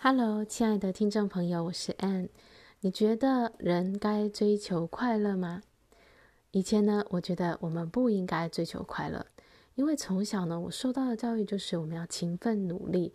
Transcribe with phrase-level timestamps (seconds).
[0.00, 2.28] Hello，亲爱的听众朋友，我是 Ann。
[2.82, 5.60] 你觉得人该追求快乐吗？
[6.52, 9.26] 以前呢，我觉得我们不应该追求快乐，
[9.74, 13.12] 因为从小呢，我受到的教育就是我们要勤奋努力，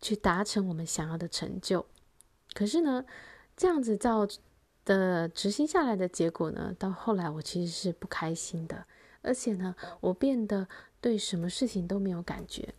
[0.00, 1.86] 去达成我们想要的成就。
[2.54, 3.04] 可是呢，
[3.56, 4.26] 这样子造
[4.84, 8.84] 的执行下来的结果呢，到后来我其实是不开心的，
[9.22, 10.66] 而且呢，我变得
[11.00, 12.74] 对什么事情都没有感觉。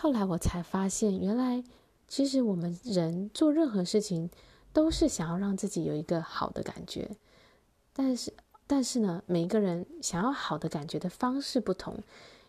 [0.00, 1.62] 后来我才发现，原来。
[2.08, 4.30] 其实我们人做任何事情，
[4.72, 7.08] 都是想要让自己有一个好的感觉，
[7.92, 8.32] 但是
[8.66, 12.02] 但是呢，每一个人想要好的感觉的方式不同，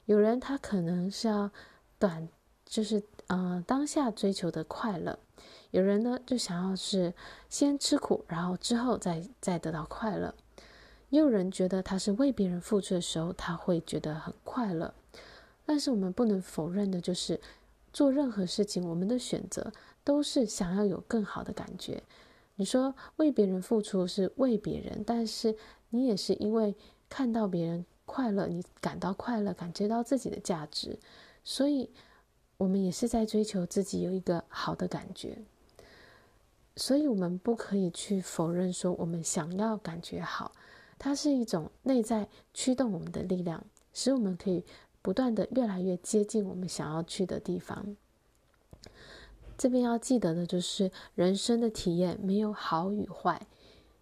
[0.05, 1.51] 有人他可能是要
[1.99, 2.27] 短，
[2.65, 5.19] 就是呃当下追求的快乐，
[5.69, 7.13] 有人呢就想要是
[7.47, 10.33] 先吃苦，然后之后再再得到快乐，
[11.09, 14.91] 也有人觉得他是为别人付出的时候，他会觉得很快乐，
[15.65, 17.39] 但是我们不能否认的就是。
[17.93, 19.69] 做任何事情，我们的选择
[20.01, 22.01] 都是想要有更好的感觉。
[22.55, 25.57] 你说为别人付出是为别人，但是
[25.89, 26.73] 你也是因为
[27.09, 30.97] 看到别人快乐，你感到快乐，感觉到自己的价值，
[31.43, 31.89] 所以
[32.55, 35.39] 我们也是在追求自己有一个好的感觉。
[36.77, 40.53] 所以，我们不可以去否认说我们想要感觉好，
[40.97, 44.63] 它是一种内在驱动我们的力量，使我们可以。
[45.01, 47.95] 不断的越来越接近我们想要去的地方。
[49.57, 53.47] 这边要记得的就是，人生的体验没有好与坏。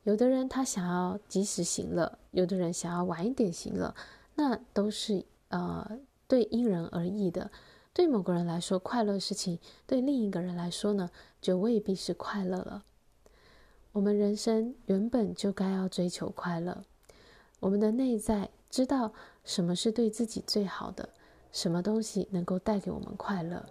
[0.03, 3.94] 有的人他想要及时行乐，有的人想要晚一点行乐，
[4.36, 7.52] 那都是呃对因人而异的。
[7.94, 11.09] 对某个人来说快乐事情，对另一个人来说呢，
[11.42, 12.86] 就未必是快乐了。
[13.92, 16.83] 我们人生原本就该要追求快乐，
[17.59, 18.50] 我们的内在。
[18.70, 19.11] 知道
[19.50, 21.09] 什么是对自己最好的，
[21.52, 23.66] 什么东西能够带给我们快乐。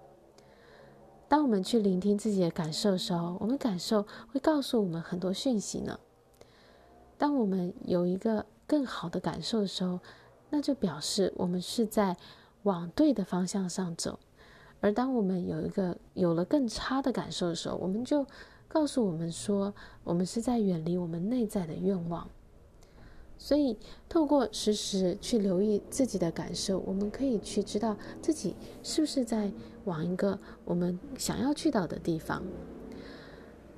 [1.28, 6.00] 当我们去聆听自己的感受的时候，我们感受会告诉我们很多讯息呢。
[7.16, 10.00] 当我们有一个更好的感受的时候，
[10.50, 12.16] 那就表示我们是在
[12.64, 14.18] 往对的方向上走。
[14.80, 18.26] 而当我们有一个有了更差的感受的时候，我们就
[18.66, 19.72] 告诉我们说，
[20.02, 22.28] 我们是在远离我们内在的愿望。
[23.38, 23.76] 所以，
[24.08, 29.52] 透过时时去留意自己的感受，我们可以去知道自己是不是在
[29.84, 32.42] 往一个我们想要去到的地方。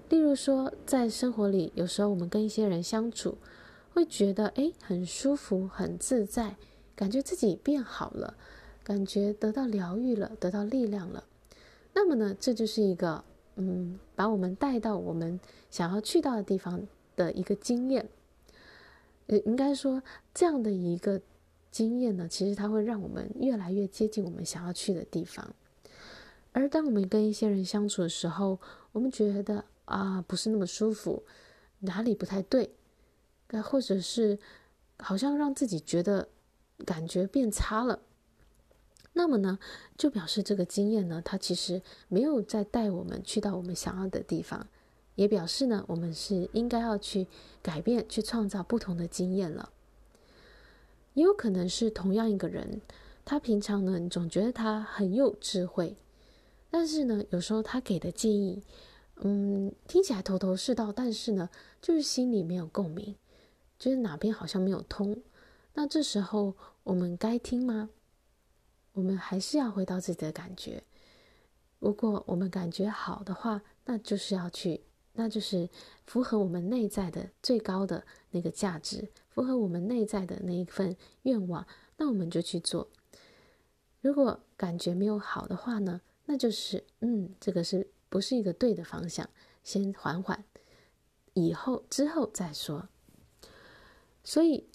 [0.08, 3.36] 例如说，在生活里，有时候我们跟一些人相处，
[3.92, 6.56] 会觉得诶很舒服、很自在，
[6.96, 8.34] 感觉自己变好了，
[8.82, 11.24] 感觉得到疗愈了，得到力量了。
[11.92, 13.22] 那么呢，这就是一个
[13.56, 15.38] 嗯，把我们带到我们
[15.70, 16.82] 想要去到的地方
[17.14, 18.08] 的一个经验。
[19.30, 20.02] 呃，应该说
[20.34, 21.20] 这样的一个
[21.70, 25.54] 经验呢，其实它会让我们越来越接近我们想要去的地方。
[26.50, 28.58] 而当我们跟一些人相处的时候，
[28.90, 31.22] 我们觉得啊，不是那么舒服，
[31.78, 32.74] 哪里不太对，
[33.50, 34.36] 那或者是
[34.98, 36.28] 好像让自己觉得
[36.84, 38.00] 感觉变差了，
[39.12, 39.60] 那么呢，
[39.96, 44.66] 就表示这个经验呢，它其实没有再带我们去到我们想要的地方。
[45.20, 47.26] 也表示呢，我们是应该要去
[47.60, 49.68] 改变、去创造不同的经验了。
[51.12, 52.80] 也有可能是同样一个人，
[53.22, 55.94] 他平常呢，你总觉得他很有智慧，
[56.70, 58.62] 但是呢，有时候他给的建议，
[59.16, 61.50] 嗯，听起来头头是道，但是呢，
[61.82, 63.14] 就是心里没有共鸣，
[63.78, 65.22] 觉得哪边好像没有通。
[65.74, 67.90] 那这时候我们该听吗？
[68.94, 70.82] 我们还是要回到自己的感觉。
[71.78, 74.80] 如果我们感觉好的话，那就是要去。
[75.12, 75.68] 那就是
[76.06, 81.66] 符合我们内在的最高的那个价值，符合我们内在的那一份愿望，
[81.96, 82.88] 那我们就去做。
[84.00, 89.28] 如果感觉没有好的话呢，那就是嗯，这个是不是一个对的方向？
[89.62, 90.44] 先缓缓，
[91.34, 92.88] 以后之后再说。
[94.22, 94.66] 所以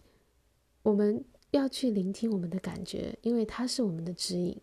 [0.84, 4.62] 我们要去聆听我们的感觉，因为它是我们的指引。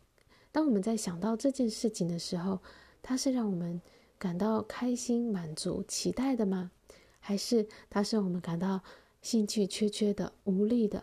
[0.53, 2.61] 当我们在想到这件事情的时候，
[3.01, 3.81] 它是让我们。
[4.23, 6.71] 感到开心、满足、期待的吗？
[7.19, 8.81] 还是它是我们感到
[9.21, 11.03] 兴趣缺缺的、无力的，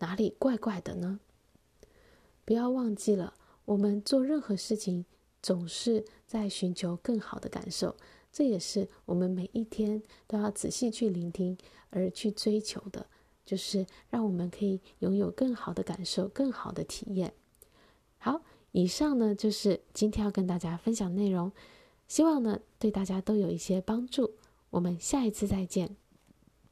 [0.00, 1.18] 哪里怪怪的呢？
[2.44, 3.32] 不要忘记了，
[3.64, 5.06] 我们做任何事情
[5.40, 7.96] 总是在寻求更好的感受，
[8.30, 11.56] 这也是我们每一天都要仔细去聆听
[11.88, 13.06] 而去追求的，
[13.46, 17.32] 就是让我们可以拥有更好的感受、更好的体验。
[18.18, 18.42] 好，
[18.72, 21.50] 以上呢就是今天要跟大家分享内容。
[22.08, 24.32] 希望呢，对大家都有一些帮助。
[24.70, 25.94] 我们下一次再见。